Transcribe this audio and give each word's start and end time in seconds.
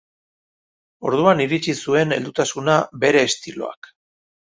Orduan 1.09 1.43
iritsi 1.45 1.75
zuen 1.81 2.15
heldutasuna 2.15 2.79
bere 3.05 3.23
estiloak. 3.27 3.93